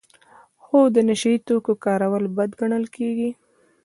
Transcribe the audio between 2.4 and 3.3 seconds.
ګڼل کیږي.